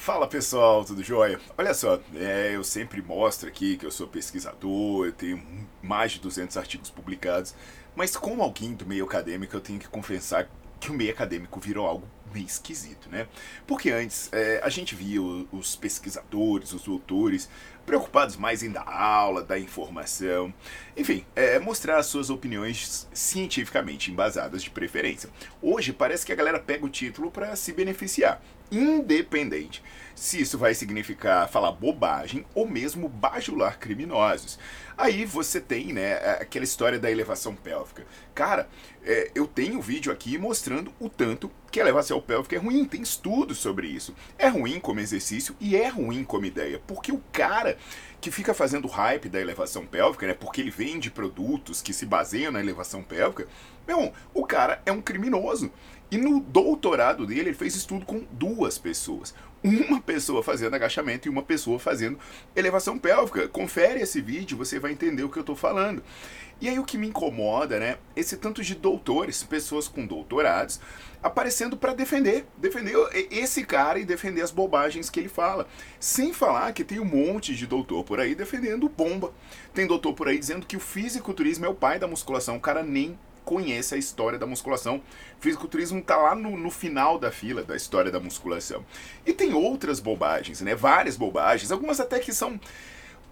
[0.00, 1.38] Fala pessoal, tudo jóia?
[1.58, 5.42] Olha só, é, eu sempre mostro aqui que eu sou pesquisador, eu tenho
[5.82, 7.54] mais de 200 artigos publicados,
[7.94, 10.48] mas como alguém do meio acadêmico eu tenho que confessar
[10.80, 13.26] que o meio acadêmico virou algo meio esquisito, né?
[13.66, 17.48] Porque antes é, a gente via os pesquisadores, os doutores,
[17.84, 20.52] preocupados mais em dar aula, dar informação,
[20.96, 25.28] enfim, é, mostrar suas opiniões cientificamente embasadas de preferência.
[25.60, 29.82] Hoje parece que a galera pega o título para se beneficiar, independente
[30.14, 34.58] se isso vai significar falar bobagem ou mesmo bajular criminosos.
[34.96, 38.06] Aí você tem, né, aquela história da elevação pélvica.
[38.34, 38.68] Cara,
[39.02, 42.84] é, eu tenho um vídeo aqui mostrando o tanto que a elevação pélvica é ruim.
[42.84, 44.14] Tem estudos sobre isso.
[44.38, 46.80] É ruim como exercício e é ruim como ideia.
[46.86, 47.78] Porque o cara
[48.20, 52.52] que fica fazendo hype da elevação pélvica, né, porque ele vende produtos que se baseiam
[52.52, 53.46] na elevação pélvica,
[53.86, 55.70] meu, o cara é um criminoso.
[56.10, 59.32] E no doutorado dele, ele fez estudo com duas pessoas
[59.62, 62.18] uma pessoa fazendo agachamento e uma pessoa fazendo
[62.56, 63.48] elevação pélvica.
[63.48, 66.02] Confere esse vídeo, você vai entender o que eu estou falando.
[66.60, 67.96] E aí o que me incomoda, né?
[68.14, 70.78] Esse tanto de doutores, pessoas com doutorados,
[71.22, 72.94] aparecendo para defender, defender
[73.30, 75.66] esse cara e defender as bobagens que ele fala.
[75.98, 79.32] Sem falar que tem um monte de doutor por aí defendendo bomba.
[79.72, 82.56] Tem doutor por aí dizendo que o fisiculturismo é o pai da musculação.
[82.56, 83.18] O cara nem
[83.50, 85.02] conhece a história da musculação.
[85.40, 88.86] Fisiculturismo está lá no, no, final da fila da história da musculação.
[89.26, 90.72] E tem outras bobagens, né?
[90.76, 92.60] Várias bobagens, algumas até que são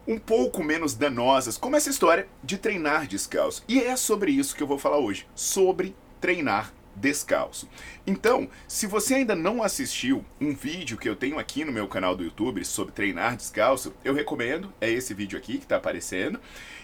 [0.08, 3.62] um pouco menos danosas, como essa história de treinar descalço.
[3.68, 7.68] E é sobre isso que eu vou falar hoje, sobre treinar descalço.
[8.04, 12.16] Então, se você ainda não assistiu um vídeo que eu tenho aqui no meu canal
[12.16, 16.40] do YouTube sobre treinar descalço, eu recomendo, é esse vídeo aqui que está aparecendo.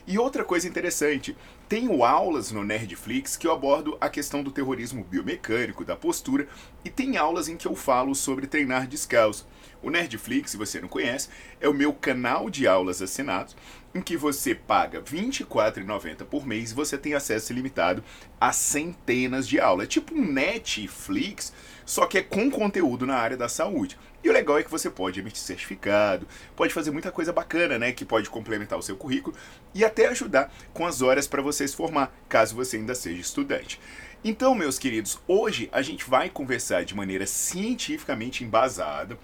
[0.06, 1.34] E outra coisa interessante,
[1.66, 6.46] tenho aulas no Nerdflix que eu abordo a questão do terrorismo biomecânico, da postura,
[6.84, 9.48] e tem aulas em que eu falo sobre treinar descalço.
[9.82, 13.56] O Nerdflix, se você não conhece, é o meu canal de aulas assinados,
[13.94, 18.04] em que você paga R$ 24,90 por mês e você tem acesso ilimitado
[18.38, 19.84] a centenas de aulas.
[19.84, 21.50] É tipo um Netflix,
[21.84, 23.98] só que é com conteúdo na área da saúde.
[24.22, 27.92] E o legal é que você pode emitir certificado, pode fazer muita coisa bacana, né?
[27.92, 29.36] Que pode complementar o seu currículo
[29.74, 33.78] e até ajudar com as horas para você se formar, caso você ainda seja estudante.
[34.24, 39.18] Então, meus queridos, hoje a gente vai conversar de maneira cientificamente embasada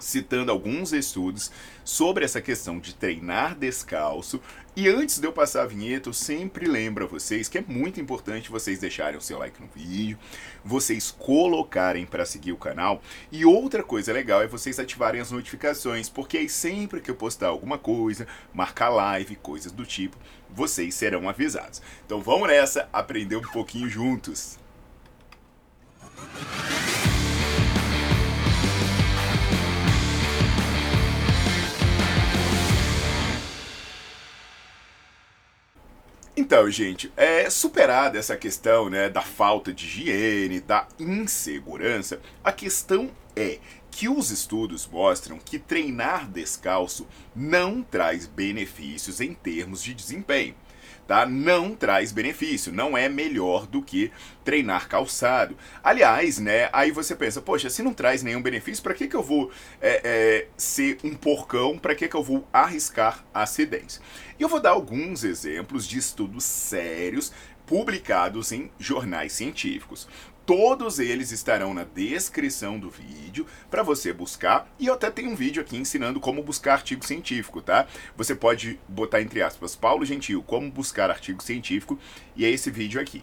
[0.00, 1.50] citando alguns estudos
[1.84, 4.40] sobre essa questão de treinar descalço.
[4.74, 8.00] E antes de eu passar a vinheta, eu sempre lembro a vocês que é muito
[8.00, 10.18] importante vocês deixarem o seu like no vídeo,
[10.64, 13.02] vocês colocarem para seguir o canal.
[13.30, 17.48] E outra coisa legal é vocês ativarem as notificações, porque aí sempre que eu postar
[17.48, 20.16] alguma coisa, marcar live, coisas do tipo,
[20.48, 21.82] vocês serão avisados.
[22.06, 24.58] Então vamos nessa, aprender um pouquinho juntos.
[36.40, 43.10] Então, gente, é superada essa questão né, da falta de higiene, da insegurança, a questão
[43.36, 43.58] é
[43.90, 47.06] que os estudos mostram que treinar descalço
[47.36, 50.54] não traz benefícios em termos de desempenho
[51.10, 51.26] tá?
[51.26, 54.12] Não traz benefício, não é melhor do que
[54.44, 55.56] treinar calçado.
[55.82, 56.70] Aliás, né?
[56.72, 60.00] Aí você pensa, poxa, se não traz nenhum benefício, para que, que eu vou é,
[60.04, 61.76] é, ser um porcão?
[61.76, 64.00] Para que, que eu vou arriscar acidentes?
[64.38, 67.32] E eu vou dar alguns exemplos de estudos sérios
[67.66, 70.08] publicados em jornais científicos.
[70.46, 74.68] Todos eles estarão na descrição do vídeo para você buscar.
[74.78, 77.86] E eu até tenho um vídeo aqui ensinando como buscar artigo científico, tá?
[78.16, 81.98] Você pode botar entre aspas Paulo Gentil, como buscar artigo científico,
[82.34, 83.22] e é esse vídeo aqui.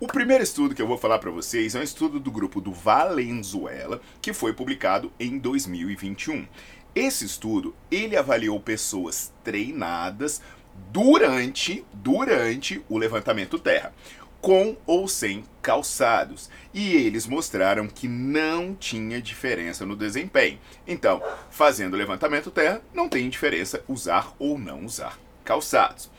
[0.00, 2.72] O primeiro estudo que eu vou falar para vocês é um estudo do grupo do
[2.72, 6.46] Valenzuela, que foi publicado em 2021.
[6.94, 10.42] Esse estudo, ele avaliou pessoas treinadas
[10.92, 13.94] durante, durante o levantamento terra,
[14.44, 16.50] com ou sem calçados.
[16.74, 20.60] E eles mostraram que não tinha diferença no desempenho.
[20.86, 26.10] Então, fazendo levantamento terra, não tem diferença usar ou não usar calçados.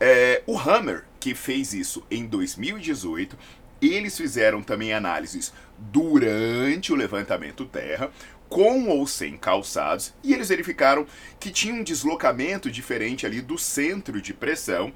[0.00, 3.38] É, o Hammer, que fez isso em 2018,
[3.80, 8.10] eles fizeram também análises durante o levantamento terra,
[8.48, 11.06] com ou sem calçados, e eles verificaram
[11.38, 14.92] que tinha um deslocamento diferente ali do centro de pressão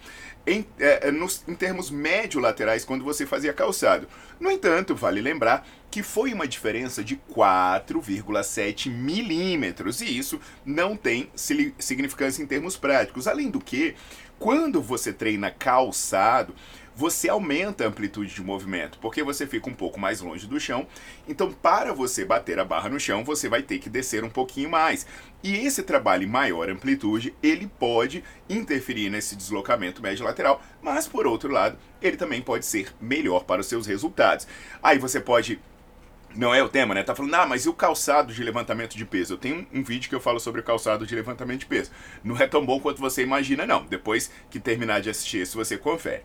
[0.46, 4.08] em, é, nos, em termos médio-laterais quando você fazia calçado.
[4.40, 11.31] No entanto, vale lembrar que foi uma diferença de 4,7 milímetros, e isso não tem
[11.79, 13.29] significância em termos práticos.
[13.29, 13.94] Além do que,
[14.38, 16.55] quando você treina calçado,
[16.94, 20.87] você aumenta a amplitude de movimento, porque você fica um pouco mais longe do chão.
[21.27, 24.71] Então, para você bater a barra no chão, você vai ter que descer um pouquinho
[24.71, 25.06] mais.
[25.43, 31.27] E esse trabalho em maior amplitude, ele pode interferir nesse deslocamento médio lateral, mas por
[31.27, 34.47] outro lado, ele também pode ser melhor para os seus resultados.
[34.83, 35.61] Aí você pode
[36.34, 37.02] não é o tema, né?
[37.02, 39.34] Tá falando, ah, mas e o calçado de levantamento de peso?
[39.34, 41.90] Eu tenho um, vídeo que eu falo sobre o calçado de levantamento de peso.
[42.23, 43.84] Não é tão bom quanto você imagina, não.
[43.84, 46.23] Depois que terminar de assistir esse, você confere.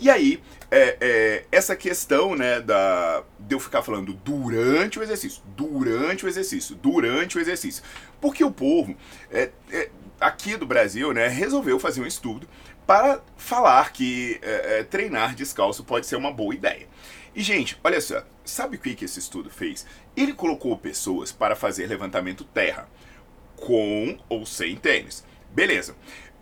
[0.00, 0.40] E aí,
[0.70, 6.28] é, é, essa questão, né, da, de eu ficar falando durante o exercício, durante o
[6.28, 7.82] exercício, durante o exercício.
[8.20, 8.96] Porque o povo,
[9.30, 9.90] é, é
[10.20, 12.48] aqui do Brasil, né, resolveu fazer um estudo
[12.86, 16.86] para falar que é, é, treinar descalço pode ser uma boa ideia.
[17.34, 19.86] E, gente, olha só, sabe o que, que esse estudo fez?
[20.16, 22.88] Ele colocou pessoas para fazer levantamento terra,
[23.56, 25.24] com ou sem tênis.
[25.50, 25.94] Beleza.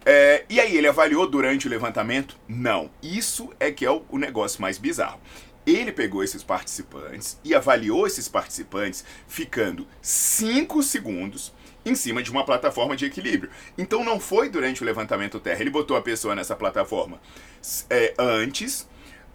[0.04, 2.38] É, e aí, ele avaliou durante o levantamento?
[2.46, 2.90] Não.
[3.02, 5.20] Isso é que é o, o negócio mais bizarro.
[5.66, 11.52] Ele pegou esses participantes e avaliou esses participantes ficando 5 segundos
[11.84, 13.50] em cima de uma plataforma de equilíbrio.
[13.78, 17.20] Então não foi durante o levantamento terra, ele botou a pessoa nessa plataforma
[17.88, 18.88] é, antes,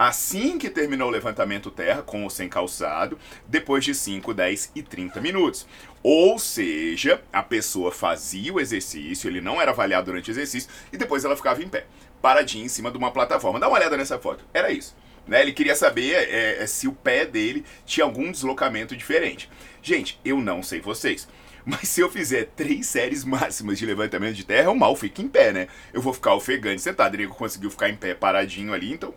[0.07, 4.81] assim que terminou o levantamento terra, com ou sem calçado, depois de 5, 10 e
[4.81, 5.67] 30 minutos.
[6.01, 10.97] Ou seja, a pessoa fazia o exercício, ele não era avaliado durante o exercício, e
[10.97, 11.85] depois ela ficava em pé,
[12.19, 13.59] paradinha em cima de uma plataforma.
[13.59, 14.43] Dá uma olhada nessa foto.
[14.51, 14.95] Era isso.
[15.27, 15.39] Né?
[15.39, 19.51] Ele queria saber é, é, se o pé dele tinha algum deslocamento diferente.
[19.83, 21.27] Gente, eu não sei vocês.
[21.63, 25.27] Mas se eu fizer três séries máximas de levantamento de terra, eu mal fico em
[25.27, 25.67] pé, né?
[25.93, 27.13] Eu vou ficar ofegante sentado.
[27.13, 29.13] Ele conseguiu ficar em pé paradinho ali, então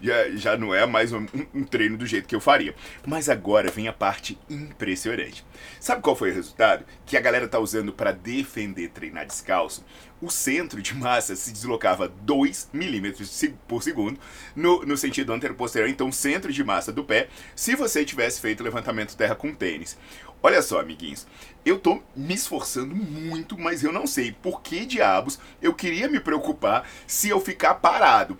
[0.00, 2.74] já, já não é mais um, um, treino do jeito que eu faria.
[3.06, 5.44] Mas agora vem a parte impressionante.
[5.80, 6.84] Sabe qual foi o resultado?
[7.04, 9.84] Que a galera tá usando para defender treinar descalço.
[10.20, 14.18] O centro de massa se deslocava 2 milímetros por segundo
[14.54, 15.90] no, no sentido anteroposterior.
[15.90, 19.98] Então, centro de massa do pé, se você tivesse feito levantamento terra com tênis.
[20.42, 21.26] Olha só, amiguinhos,
[21.64, 26.20] eu tô me esforçando muito, mas eu não sei por que diabos eu queria me
[26.20, 28.38] preocupar se eu ficar parado.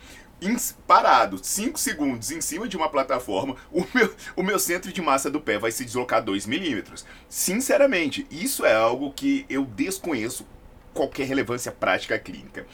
[0.86, 5.30] Parado 5 segundos em cima de uma plataforma, o meu, o meu centro de massa
[5.30, 7.04] do pé vai se deslocar 2 milímetros.
[7.28, 10.46] Sinceramente, isso é algo que eu desconheço
[10.92, 12.66] qualquer relevância prática clínica.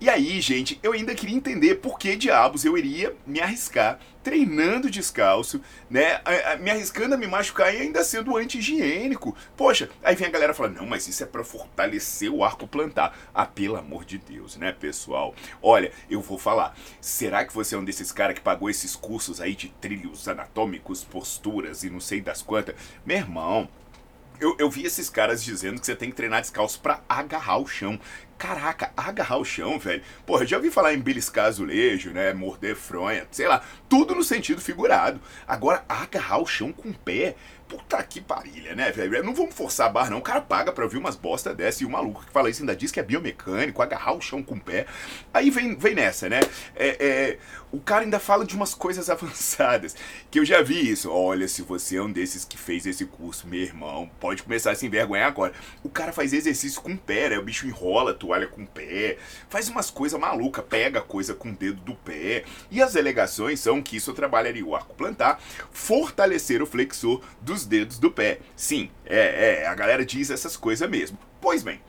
[0.00, 4.90] E aí, gente, eu ainda queria entender por que diabos eu iria me arriscar treinando
[4.90, 6.20] descalço, né?
[6.60, 9.36] Me arriscando a me machucar e ainda sendo anti-higiênico.
[9.56, 13.16] Poxa, aí vem a galera falando: não, mas isso é para fortalecer o arco plantar.
[13.32, 15.34] Ah, pelo amor de Deus, né, pessoal?
[15.62, 16.76] Olha, eu vou falar.
[17.00, 21.04] Será que você é um desses caras que pagou esses cursos aí de trilhos anatômicos,
[21.04, 22.74] posturas e não sei das quantas?
[23.04, 23.68] Meu irmão,
[24.40, 27.66] eu, eu vi esses caras dizendo que você tem que treinar descalço para agarrar o
[27.66, 27.98] chão.
[28.36, 30.02] Caraca, agarrar o chão, velho.
[30.26, 32.32] Porra, já ouvi falar em beliscar azulejo, né?
[32.32, 33.62] Morder fronha, sei lá.
[33.88, 35.20] Tudo no sentido figurado.
[35.46, 37.36] Agora, agarrar o chão com o pé.
[37.66, 39.24] Puta que parilha, né, velho?
[39.24, 40.18] Não vamos forçar a barra, não.
[40.18, 42.76] O cara paga pra ouvir umas bosta dessa e o maluco que fala isso ainda
[42.76, 44.86] diz que é biomecânico, agarrar o chão com o pé.
[45.32, 46.40] Aí vem, vem nessa, né?
[46.76, 47.38] É, é,
[47.72, 49.96] o cara ainda fala de umas coisas avançadas.
[50.30, 51.10] Que eu já vi isso.
[51.10, 54.74] Olha, se você é um desses que fez esse curso, meu irmão, pode começar a
[54.74, 55.54] se envergonhar agora.
[55.82, 57.38] O cara faz exercício com o pé, né?
[57.38, 61.50] O bicho enrola a toalha com o pé, faz umas coisas malucas, pega coisa com
[61.50, 62.44] o dedo do pé.
[62.70, 65.40] E as alegações são que isso trabalharia o arco plantar,
[65.70, 68.38] fortalecer o flexor dos dedos do pé.
[68.56, 71.18] Sim, é, é a galera diz essas coisas mesmo.
[71.40, 71.80] Pois bem,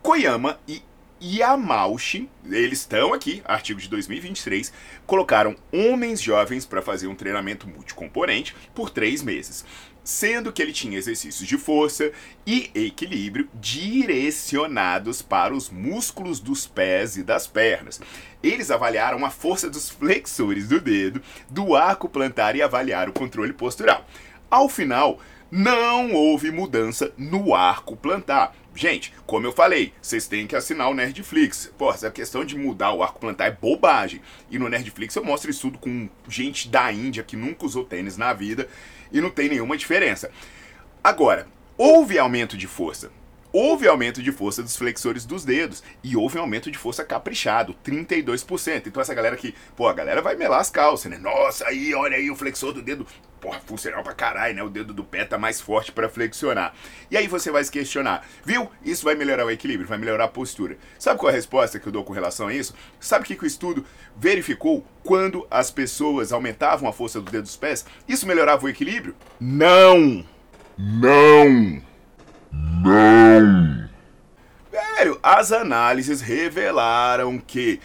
[0.00, 0.82] Koyama e
[1.22, 4.72] Yamauchi, eles estão aqui, artigo de 2023,
[5.06, 9.66] colocaram homens jovens para fazer um treinamento multicomponente por três meses
[10.02, 12.10] sendo que ele tinha exercícios de força
[12.46, 18.00] e equilíbrio direcionados para os músculos dos pés e das pernas.
[18.42, 23.52] Eles avaliaram a força dos flexores do dedo, do arco plantar e avaliaram o controle
[23.52, 24.06] postural.
[24.50, 28.54] Ao final, não houve mudança no arco plantar.
[28.74, 31.72] Gente, como eu falei, vocês têm que assinar o Nerdflix.
[31.76, 34.20] Pô, essa questão de mudar o arco plantar é bobagem.
[34.50, 38.16] E no Nerdflix eu mostro isso tudo com gente da Índia que nunca usou tênis
[38.16, 38.68] na vida
[39.10, 40.30] e não tem nenhuma diferença.
[41.02, 43.10] Agora, houve aumento de força
[43.52, 47.74] houve aumento de força dos flexores dos dedos e houve um aumento de força caprichado,
[47.84, 48.86] 32%.
[48.86, 51.18] Então essa galera que, pô, a galera vai melar as calças, né?
[51.18, 53.06] Nossa, aí, olha aí o flexor do dedo.
[53.40, 54.62] Porra, funcional pra caralho, né?
[54.62, 56.74] O dedo do pé tá mais forte para flexionar.
[57.10, 58.70] E aí você vai se questionar, viu?
[58.84, 60.76] Isso vai melhorar o equilíbrio, vai melhorar a postura.
[60.98, 62.74] Sabe qual é a resposta que eu dou com relação a isso?
[63.00, 67.44] Sabe o que, que o estudo verificou quando as pessoas aumentavam a força do dedo
[67.44, 67.86] dos pés?
[68.06, 69.16] Isso melhorava o equilíbrio?
[69.40, 70.22] Não!
[70.76, 71.89] Não!
[72.52, 73.88] Não!
[74.70, 77.80] Velho, as análises revelaram que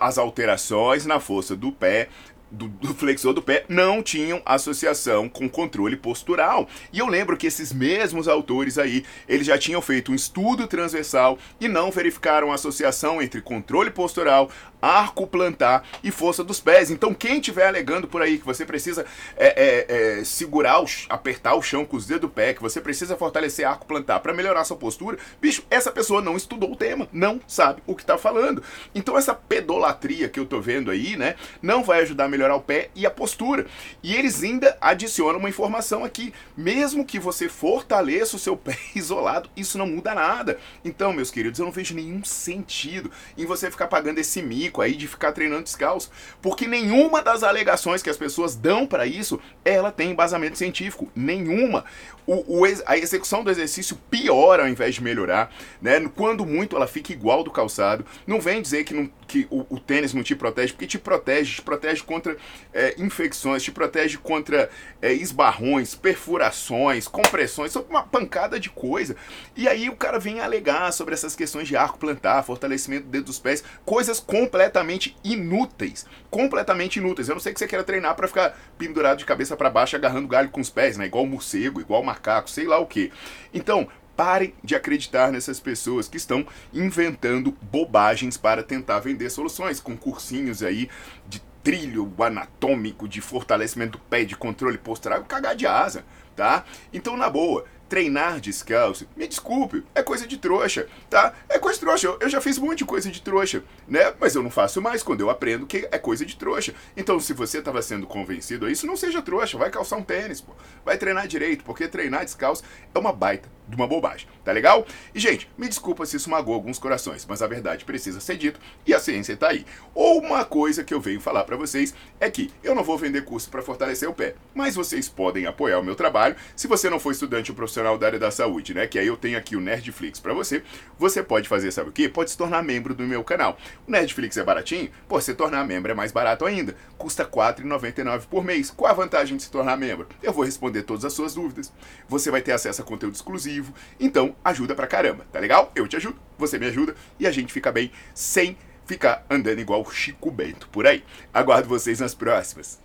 [0.00, 2.08] as alterações na força do pé
[2.50, 6.68] do, do, flexor do pé não tinham associação com controle postural.
[6.92, 11.38] E eu lembro que esses mesmos autores aí, eles já tinham feito um estudo transversal
[11.60, 16.90] e não verificaram associação entre controle postural, arco plantar e força dos pés.
[16.90, 19.04] Então, quem estiver alegando por aí que você precisa
[19.36, 22.80] é, é, é, segurar, o, apertar o chão com os dedos do pé, que você
[22.80, 27.08] precisa fortalecer arco plantar para melhorar sua postura, bicho, essa pessoa não estudou o tema,
[27.12, 28.62] não sabe o que está falando.
[28.94, 32.60] Então, essa pedolatria que eu tô vendo aí, né, não vai ajudar a melhorar o
[32.60, 33.66] pé e a postura.
[34.02, 39.50] E eles ainda adicionam uma informação aqui: mesmo que você fortaleça o seu pé isolado,
[39.56, 40.58] isso não muda nada.
[40.84, 44.94] Então, meus queridos, eu não vejo nenhum sentido em você ficar pagando esse mico aí
[44.94, 49.90] de ficar treinando descalço, porque nenhuma das alegações que as pessoas dão para isso, ela
[49.90, 51.84] tem embasamento científico, nenhuma.
[52.26, 56.00] O, o, a execução do exercício piora ao invés de melhorar, né?
[56.14, 58.04] Quando muito ela fica igual do calçado.
[58.26, 61.56] Não vem dizer que, não, que o, o tênis não te protege, porque te protege,
[61.56, 62.29] te protege contra
[62.72, 64.70] é, infecções, te protege contra
[65.00, 69.16] é, esbarrões, perfurações, compressões, uma pancada de coisa.
[69.56, 73.24] E aí o cara vem alegar sobre essas questões de arco plantar, fortalecimento do dedo
[73.24, 76.06] dos pés, coisas completamente completamente inúteis.
[76.30, 77.28] Completamente inúteis.
[77.28, 80.28] Eu não sei que você queira treinar para ficar pendurado de cabeça para baixo, agarrando
[80.28, 81.06] galho com os pés, né?
[81.06, 83.12] Igual morcego, igual macaco, sei lá o que.
[83.52, 89.96] Então, parem de acreditar nessas pessoas que estão inventando bobagens para tentar vender soluções, com
[89.96, 90.88] cursinhos aí
[91.28, 96.64] de trilho anatômico, de fortalecimento do pé, de controle postural, cagar de asa, tá?
[96.92, 101.34] Então, na boa, treinar descalço, me desculpe, é coisa de trouxa, tá?
[101.48, 102.16] É coisa de trouxa.
[102.20, 104.14] Eu já fiz um monte de coisa de trouxa, né?
[104.18, 106.72] Mas eu não faço mais quando eu aprendo que é coisa de trouxa.
[106.96, 110.40] Então, se você estava sendo convencido a isso, não seja trouxa, vai calçar um tênis,
[110.40, 110.52] pô.
[110.84, 112.62] Vai treinar direito, porque treinar descalço
[112.94, 114.84] é uma baita de uma bobagem, tá legal?
[115.14, 118.58] E, gente, me desculpa se isso magoou alguns corações, mas a verdade precisa ser dita
[118.84, 119.64] e a ciência tá aí.
[119.94, 123.24] Ou uma coisa que eu venho falar para vocês é que eu não vou vender
[123.24, 126.98] curso para fortalecer o pé, mas vocês podem apoiar o meu trabalho se você não
[126.98, 128.86] for estudante ou profissional da área da saúde, né?
[128.86, 130.62] Que aí eu tenho aqui o Nerdflix para você.
[130.98, 132.08] Você pode fazer, sabe o quê?
[132.08, 133.56] Pode se tornar membro do meu canal.
[133.86, 134.90] O Nerdflix é baratinho?
[135.08, 136.74] Pô, se tornar membro é mais barato ainda.
[136.98, 138.70] Custa R$ 4,99 por mês.
[138.70, 140.08] Qual a vantagem de se tornar membro?
[140.22, 141.72] Eu vou responder todas as suas dúvidas.
[142.08, 143.59] Você vai ter acesso a conteúdo exclusivo.
[143.98, 145.72] Então, ajuda pra caramba, tá legal?
[145.74, 149.88] Eu te ajudo, você me ajuda e a gente fica bem sem ficar andando igual
[149.90, 151.04] Chico Bento por aí.
[151.32, 152.78] Aguardo vocês nas próximas.